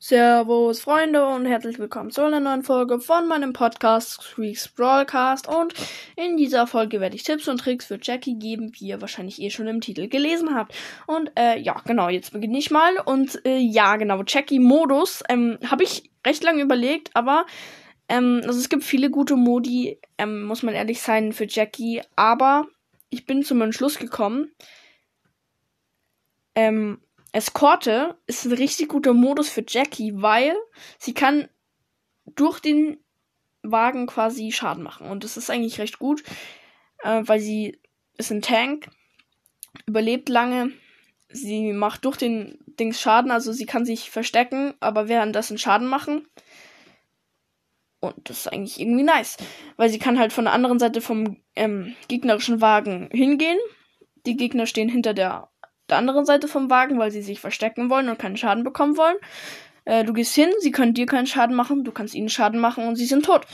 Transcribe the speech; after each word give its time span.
Servus 0.00 0.78
Freunde 0.78 1.26
und 1.26 1.44
herzlich 1.44 1.80
willkommen 1.80 2.12
zu 2.12 2.24
einer 2.24 2.38
neuen 2.38 2.62
Folge 2.62 3.00
von 3.00 3.26
meinem 3.26 3.52
Podcast 3.52 4.22
Squeaks 4.22 4.68
Broadcast 4.68 5.48
und 5.48 5.74
in 6.14 6.36
dieser 6.36 6.68
Folge 6.68 7.00
werde 7.00 7.16
ich 7.16 7.24
Tipps 7.24 7.48
und 7.48 7.58
Tricks 7.58 7.86
für 7.86 7.98
Jackie 8.00 8.38
geben, 8.38 8.70
wie 8.74 8.86
ihr 8.86 9.00
wahrscheinlich 9.00 9.42
eh 9.42 9.50
schon 9.50 9.66
im 9.66 9.80
Titel 9.80 10.06
gelesen 10.06 10.54
habt. 10.54 10.72
Und 11.08 11.32
äh, 11.36 11.58
ja, 11.58 11.82
genau, 11.84 12.08
jetzt 12.08 12.32
beginne 12.32 12.58
ich 12.58 12.70
mal 12.70 12.92
und 13.06 13.44
äh, 13.44 13.58
ja, 13.58 13.96
genau, 13.96 14.22
Jackie 14.24 14.60
Modus 14.60 15.24
ähm, 15.28 15.58
habe 15.68 15.82
ich 15.82 16.08
recht 16.24 16.44
lange 16.44 16.62
überlegt, 16.62 17.10
aber 17.14 17.44
ähm, 18.08 18.42
also 18.44 18.60
es 18.60 18.68
gibt 18.68 18.84
viele 18.84 19.10
gute 19.10 19.34
Modi, 19.34 20.00
ähm, 20.16 20.44
muss 20.44 20.62
man 20.62 20.74
ehrlich 20.74 21.02
sein, 21.02 21.32
für 21.32 21.48
Jackie, 21.48 22.02
aber 22.14 22.68
ich 23.10 23.26
bin 23.26 23.42
zum 23.42 23.60
Entschluss 23.62 23.98
gekommen, 23.98 24.52
ähm, 26.54 27.00
Eskorte 27.32 28.16
ist 28.26 28.44
ein 28.44 28.52
richtig 28.52 28.88
guter 28.88 29.12
Modus 29.12 29.48
für 29.48 29.64
Jackie, 29.66 30.12
weil 30.16 30.54
sie 30.98 31.14
kann 31.14 31.48
durch 32.24 32.60
den 32.60 32.98
Wagen 33.62 34.06
quasi 34.06 34.52
Schaden 34.52 34.82
machen. 34.82 35.08
Und 35.08 35.24
das 35.24 35.36
ist 35.36 35.50
eigentlich 35.50 35.78
recht 35.78 35.98
gut, 35.98 36.22
äh, 37.02 37.22
weil 37.24 37.40
sie 37.40 37.80
ist 38.16 38.30
ein 38.30 38.42
Tank, 38.42 38.88
überlebt 39.86 40.28
lange, 40.28 40.72
sie 41.28 41.72
macht 41.72 42.04
durch 42.04 42.16
den 42.16 42.58
Dings 42.66 43.00
Schaden, 43.00 43.30
also 43.30 43.52
sie 43.52 43.66
kann 43.66 43.84
sich 43.84 44.10
verstecken, 44.10 44.74
aber 44.80 45.08
währenddessen 45.08 45.58
Schaden 45.58 45.86
machen. 45.86 46.26
Und 48.00 48.14
das 48.30 48.40
ist 48.40 48.52
eigentlich 48.52 48.80
irgendwie 48.80 49.02
nice, 49.02 49.36
weil 49.76 49.90
sie 49.90 49.98
kann 49.98 50.18
halt 50.18 50.32
von 50.32 50.44
der 50.44 50.54
anderen 50.54 50.78
Seite 50.78 51.00
vom 51.00 51.36
ähm, 51.56 51.96
gegnerischen 52.06 52.60
Wagen 52.60 53.08
hingehen. 53.12 53.58
Die 54.24 54.36
Gegner 54.36 54.66
stehen 54.66 54.88
hinter 54.88 55.14
der 55.14 55.50
der 55.88 55.98
anderen 55.98 56.24
Seite 56.24 56.48
vom 56.48 56.70
Wagen, 56.70 56.98
weil 56.98 57.10
sie 57.10 57.22
sich 57.22 57.40
verstecken 57.40 57.90
wollen 57.90 58.08
und 58.08 58.18
keinen 58.18 58.36
Schaden 58.36 58.64
bekommen 58.64 58.96
wollen. 58.96 59.16
Äh, 59.84 60.04
du 60.04 60.12
gehst 60.12 60.34
hin, 60.34 60.50
sie 60.60 60.70
können 60.70 60.94
dir 60.94 61.06
keinen 61.06 61.26
Schaden 61.26 61.56
machen, 61.56 61.84
du 61.84 61.92
kannst 61.92 62.14
ihnen 62.14 62.28
Schaden 62.28 62.60
machen 62.60 62.86
und 62.86 62.96
sie 62.96 63.06
sind 63.06 63.24
tot. 63.24 63.46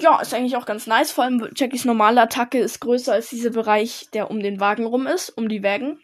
Ja, 0.00 0.20
ist 0.20 0.34
eigentlich 0.34 0.56
auch 0.56 0.66
ganz 0.66 0.86
nice. 0.86 1.12
Vor 1.12 1.24
allem 1.24 1.48
Jackies 1.54 1.84
normale 1.84 2.20
Attacke 2.20 2.58
ist 2.58 2.80
größer 2.80 3.12
als 3.12 3.28
dieser 3.28 3.50
Bereich, 3.50 4.08
der 4.12 4.30
um 4.30 4.40
den 4.40 4.58
Wagen 4.58 4.86
rum 4.86 5.06
ist, 5.06 5.30
um 5.30 5.48
die 5.48 5.62
Wägen. 5.62 6.00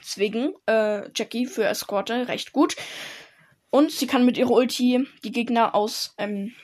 Deswegen, 0.00 0.52
äh, 0.66 1.10
Jackie 1.14 1.46
für 1.46 1.64
Eskorte 1.64 2.28
recht 2.28 2.52
gut. 2.52 2.76
Und 3.70 3.90
sie 3.90 4.06
kann 4.06 4.24
mit 4.24 4.38
ihrer 4.38 4.52
Ulti 4.52 5.06
die 5.24 5.32
Gegner 5.32 5.74
aus 5.74 6.14
ähm, 6.18 6.54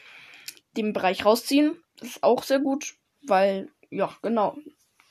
dem 0.76 0.92
Bereich 0.92 1.24
rausziehen. 1.24 1.76
Das 1.98 2.10
ist 2.10 2.22
auch 2.22 2.42
sehr 2.42 2.60
gut, 2.60 2.94
weil, 3.26 3.70
ja, 3.90 4.14
genau. 4.22 4.56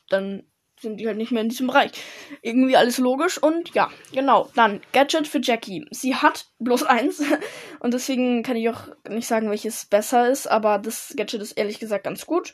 Dann 0.10 0.44
sind 0.84 0.98
die 0.98 1.08
halt 1.08 1.18
nicht 1.18 1.32
mehr 1.32 1.42
in 1.42 1.50
diesem 1.50 1.68
Bereich. 1.68 1.92
Irgendwie 2.44 2.78
alles 2.78 3.00
logisch 3.00 3.42
und 3.42 3.74
ja, 3.74 3.90
genau. 4.14 4.50
Dann 4.54 4.82
Gadget 4.92 5.28
für 5.28 5.42
Jackie. 5.42 5.86
Sie 5.90 6.16
hat 6.16 6.46
bloß 6.60 6.84
eins 6.84 7.24
und 7.80 7.94
deswegen 7.94 8.44
kann 8.44 8.56
ich 8.56 8.70
auch 8.70 8.90
nicht 9.10 9.28
sagen, 9.28 9.50
welches 9.50 9.86
besser 9.86 10.30
ist, 10.30 10.46
aber 10.46 10.78
das 10.78 11.16
Gadget 11.18 11.42
ist 11.42 11.54
ehrlich 11.54 11.80
gesagt 11.80 12.04
ganz 12.04 12.28
gut. 12.28 12.54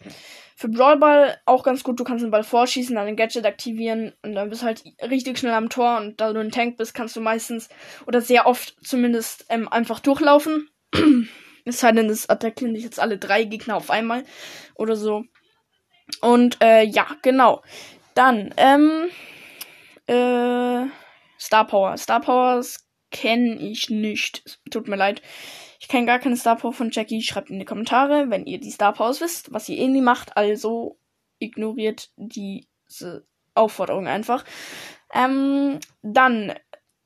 Für 0.55 0.69
Brawlball 0.69 1.37
auch 1.45 1.63
ganz 1.63 1.83
gut. 1.83 1.99
Du 1.99 2.03
kannst 2.03 2.23
den 2.23 2.31
Ball 2.31 2.43
vorschießen, 2.43 2.95
dann 2.95 3.05
den 3.05 3.15
Gadget 3.15 3.45
aktivieren 3.45 4.13
und 4.23 4.33
dann 4.33 4.49
bist 4.49 4.61
du 4.61 4.67
halt 4.67 4.83
richtig 5.01 5.37
schnell 5.37 5.53
am 5.53 5.69
Tor 5.69 5.97
und 5.97 6.21
da 6.21 6.31
du 6.31 6.39
ein 6.39 6.51
Tank 6.51 6.77
bist, 6.77 6.93
kannst 6.93 7.15
du 7.15 7.21
meistens 7.21 7.69
oder 8.07 8.21
sehr 8.21 8.45
oft 8.45 8.75
zumindest 8.81 9.45
ähm, 9.49 9.67
einfach 9.67 9.99
durchlaufen. 9.99 10.69
es 11.65 11.79
sei 11.79 11.91
denn, 11.91 12.09
es 12.09 12.29
attackieren 12.29 12.73
dich 12.73 12.83
jetzt 12.83 12.99
alle 12.99 13.17
drei 13.17 13.43
Gegner 13.43 13.75
auf 13.75 13.89
einmal 13.89 14.23
oder 14.75 14.95
so. 14.95 15.25
Und 16.21 16.57
äh, 16.61 16.83
ja, 16.83 17.07
genau. 17.21 17.61
Dann, 18.15 18.53
ähm, 18.57 19.09
äh, 20.07 20.89
Star 21.39 21.65
Power. 21.65 21.97
Star 21.97 22.21
Powers 22.21 22.87
kenne 23.11 23.55
ich 23.59 23.89
nicht. 23.89 24.59
Tut 24.69 24.87
mir 24.87 24.95
leid. 24.95 25.21
Ich 25.79 25.87
kenne 25.87 26.05
gar 26.05 26.19
keine 26.19 26.37
Star 26.37 26.57
Power 26.57 26.73
von 26.73 26.91
Jackie. 26.91 27.21
Schreibt 27.21 27.49
in 27.49 27.59
die 27.59 27.65
Kommentare, 27.65 28.29
wenn 28.29 28.45
ihr 28.45 28.59
die 28.59 28.71
Star 28.71 28.93
Powers 28.93 29.21
wisst, 29.21 29.53
was 29.53 29.69
ihr 29.69 29.77
eh 29.77 29.87
nie 29.87 30.01
macht. 30.01 30.35
Also 30.35 30.99
ignoriert 31.39 32.09
diese 32.17 33.25
Aufforderung 33.55 34.07
einfach. 34.07 34.43
Ähm, 35.13 35.79
dann 36.01 36.53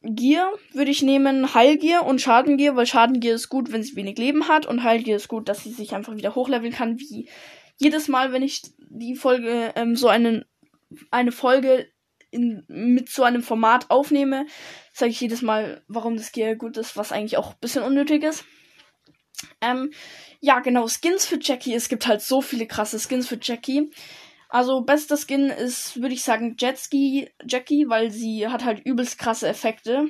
Gear 0.02 0.52
würde 0.74 0.92
ich 0.92 1.02
nehmen, 1.02 1.54
Heilgear 1.54 2.06
und 2.06 2.20
Schadengear, 2.20 2.76
weil 2.76 2.86
Schadengear 2.86 3.36
ist 3.36 3.48
gut, 3.48 3.72
wenn 3.72 3.84
sie 3.84 3.96
wenig 3.96 4.18
Leben 4.18 4.50
hat 4.50 4.66
und 4.66 4.84
Heilgear 4.84 5.16
ist 5.16 5.30
gut, 5.30 5.48
dass 5.48 5.64
sie 5.64 5.72
sich 5.72 5.96
einfach 5.96 6.16
wieder 6.18 6.36
hochleveln 6.36 6.74
kann, 6.74 7.00
wie 7.00 7.30
jedes 7.78 8.10
Mal, 8.10 8.34
wenn 8.34 8.44
ich 8.44 8.64
die 8.78 9.16
Folge 9.16 9.72
ähm, 9.76 9.96
so 9.96 10.10
einen 10.10 10.44
eine 11.12 11.32
Folge 11.32 11.88
in, 12.32 12.64
mit 12.68 13.10
so 13.10 13.24
einem 13.24 13.44
Format 13.44 13.90
aufnehme, 13.90 14.46
sage 14.92 15.12
ich 15.12 15.22
jedes 15.22 15.42
Mal, 15.42 15.84
warum 15.88 16.18
das 16.18 16.32
Gear 16.32 16.56
gut 16.56 16.78
ist, 16.78 16.98
was 16.98 17.12
eigentlich 17.12 17.38
auch 17.38 17.52
ein 17.52 17.60
bisschen 17.62 17.84
unnötig 17.84 18.24
ist. 18.24 18.44
Ähm, 19.62 19.92
ja, 20.40 20.60
genau, 20.60 20.88
Skins 20.88 21.26
für 21.26 21.40
Jackie. 21.40 21.74
Es 21.74 21.90
gibt 21.90 22.08
halt 22.08 22.22
so 22.22 22.42
viele 22.42 22.68
krasse 22.68 23.00
Skins 23.00 23.28
für 23.28 23.40
Jackie. 23.42 23.92
Also, 24.50 24.82
bester 24.82 25.18
Skin 25.18 25.50
ist, 25.50 26.02
würde 26.02 26.14
ich 26.14 26.24
sagen, 26.24 26.56
Jetski 26.60 27.30
Jackie, 27.48 27.86
weil 27.88 28.12
sie 28.12 28.48
hat 28.48 28.64
halt 28.64 28.86
übelst 28.86 29.18
krasse 29.18 29.48
Effekte. 29.48 30.10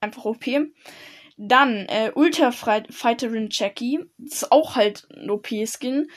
Einfach 0.00 0.24
OP. 0.24 0.44
Dann, 1.36 1.86
äh, 1.86 2.12
Ultra 2.14 2.52
Fighterin 2.52 3.48
Jackie. 3.50 3.98
Das 4.18 4.42
ist 4.42 4.52
auch 4.52 4.76
halt 4.76 5.08
ein 5.16 5.30
OP-Skin. 5.30 6.08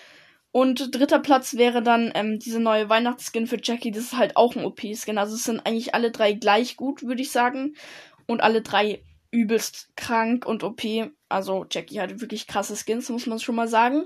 Und 0.57 0.95
dritter 0.95 1.19
Platz 1.19 1.55
wäre 1.57 1.83
dann 1.83 2.11
ähm, 2.15 2.39
diese 2.39 2.59
neue 2.59 2.89
Weihnachtsskin 2.89 3.45
für 3.45 3.59
Jackie. 3.61 3.91
Das 3.91 4.05
ist 4.05 4.17
halt 4.17 4.35
auch 4.35 4.55
ein 4.55 4.65
OP-Skin. 4.65 5.19
Also 5.19 5.35
es 5.35 5.43
sind 5.43 5.59
eigentlich 5.63 5.93
alle 5.93 6.09
drei 6.09 6.33
gleich 6.33 6.77
gut, 6.77 7.03
würde 7.03 7.21
ich 7.21 7.29
sagen. 7.29 7.75
Und 8.25 8.41
alle 8.41 8.63
drei 8.63 9.03
übelst 9.29 9.95
krank 9.95 10.47
und 10.47 10.63
OP. 10.63 10.81
Also 11.29 11.67
Jackie 11.69 11.99
hat 11.99 12.21
wirklich 12.21 12.47
krasse 12.47 12.75
Skins, 12.75 13.07
muss 13.09 13.27
man 13.27 13.37
schon 13.37 13.53
mal 13.53 13.67
sagen. 13.67 14.05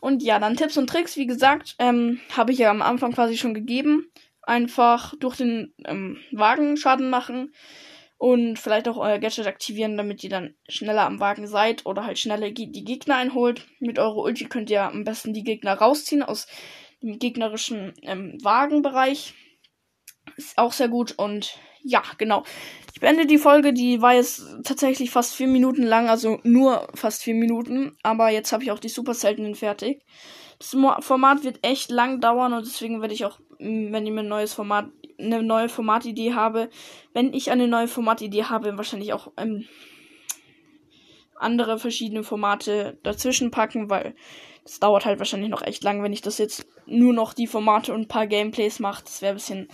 Und 0.00 0.24
ja, 0.24 0.40
dann 0.40 0.56
Tipps 0.56 0.76
und 0.76 0.88
Tricks, 0.88 1.16
wie 1.16 1.26
gesagt, 1.26 1.76
ähm, 1.78 2.18
habe 2.36 2.50
ich 2.50 2.58
ja 2.58 2.72
am 2.72 2.82
Anfang 2.82 3.12
quasi 3.12 3.36
schon 3.36 3.54
gegeben. 3.54 4.10
Einfach 4.42 5.14
durch 5.20 5.36
den 5.36 5.72
ähm, 5.84 6.18
Wagen 6.32 6.76
Schaden 6.76 7.10
machen 7.10 7.52
und 8.22 8.56
vielleicht 8.56 8.86
auch 8.86 8.98
euer 8.98 9.18
Gadget 9.18 9.48
aktivieren, 9.48 9.96
damit 9.96 10.22
ihr 10.22 10.30
dann 10.30 10.54
schneller 10.68 11.06
am 11.06 11.18
Wagen 11.18 11.48
seid 11.48 11.86
oder 11.86 12.06
halt 12.06 12.20
schneller 12.20 12.52
die 12.52 12.84
Gegner 12.84 13.16
einholt. 13.16 13.66
Mit 13.80 13.98
eurer 13.98 14.18
Ulti 14.18 14.44
könnt 14.44 14.70
ihr 14.70 14.84
am 14.84 15.02
besten 15.02 15.34
die 15.34 15.42
Gegner 15.42 15.74
rausziehen 15.74 16.22
aus 16.22 16.46
dem 17.02 17.18
gegnerischen 17.18 17.94
ähm, 18.02 18.38
Wagenbereich. 18.40 19.34
Ist 20.36 20.56
auch 20.56 20.72
sehr 20.72 20.86
gut 20.86 21.18
und 21.18 21.58
ja, 21.82 22.00
genau. 22.16 22.44
Ich 22.94 23.00
beende 23.00 23.26
die 23.26 23.38
Folge, 23.38 23.72
die 23.72 24.00
war 24.02 24.14
jetzt 24.14 24.44
tatsächlich 24.62 25.10
fast 25.10 25.34
vier 25.34 25.48
Minuten 25.48 25.82
lang, 25.82 26.08
also 26.08 26.38
nur 26.44 26.86
fast 26.94 27.24
vier 27.24 27.34
Minuten, 27.34 27.96
aber 28.04 28.30
jetzt 28.30 28.52
habe 28.52 28.62
ich 28.62 28.70
auch 28.70 28.78
die 28.78 28.88
super 28.88 29.14
seltenen 29.14 29.56
fertig. 29.56 30.04
Das 30.60 30.76
Format 31.00 31.42
wird 31.42 31.58
echt 31.66 31.90
lang 31.90 32.20
dauern 32.20 32.52
und 32.52 32.66
deswegen 32.66 33.00
werde 33.00 33.14
ich 33.14 33.24
auch, 33.24 33.40
wenn 33.58 34.06
ihr 34.06 34.12
mir 34.12 34.20
ein 34.20 34.28
neues 34.28 34.52
Format 34.52 34.90
eine 35.22 35.42
neue 35.42 35.68
Formatidee 35.68 36.34
habe, 36.34 36.68
wenn 37.12 37.32
ich 37.32 37.50
eine 37.50 37.68
neue 37.68 37.88
Formatidee 37.88 38.44
habe, 38.44 38.76
wahrscheinlich 38.76 39.12
auch 39.12 39.32
ähm, 39.36 39.66
andere 41.36 41.78
verschiedene 41.78 42.22
Formate 42.22 42.98
dazwischen 43.02 43.50
packen, 43.50 43.90
weil 43.90 44.14
das 44.64 44.78
dauert 44.78 45.04
halt 45.04 45.18
wahrscheinlich 45.18 45.50
noch 45.50 45.62
echt 45.62 45.82
lang, 45.82 46.02
wenn 46.02 46.12
ich 46.12 46.22
das 46.22 46.38
jetzt 46.38 46.66
nur 46.86 47.12
noch 47.12 47.34
die 47.34 47.46
Formate 47.46 47.92
und 47.92 48.02
ein 48.02 48.08
paar 48.08 48.26
Gameplays 48.26 48.78
mache. 48.78 49.02
Das 49.04 49.22
wäre 49.22 49.32
ein 49.32 49.36
bisschen 49.36 49.68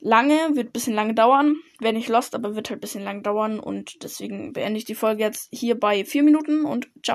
lange, 0.00 0.34
wird 0.54 0.68
ein 0.68 0.72
bisschen 0.72 0.94
lange 0.94 1.14
dauern. 1.14 1.56
Wäre 1.80 1.94
nicht 1.94 2.08
lost, 2.08 2.34
aber 2.34 2.54
wird 2.54 2.68
halt 2.68 2.78
ein 2.78 2.82
bisschen 2.82 3.04
lang 3.04 3.22
dauern 3.22 3.58
und 3.58 4.02
deswegen 4.02 4.52
beende 4.52 4.78
ich 4.78 4.84
die 4.84 4.94
Folge 4.94 5.22
jetzt 5.22 5.48
hier 5.52 5.78
bei 5.78 6.04
vier 6.04 6.22
Minuten 6.22 6.64
und 6.64 6.88
ciao. 7.02 7.10